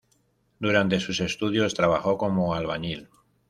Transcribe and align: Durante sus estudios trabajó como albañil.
Durante 0.59 0.99
sus 0.99 1.19
estudios 1.19 1.75
trabajó 1.75 2.17
como 2.17 2.55
albañil. 2.55 3.07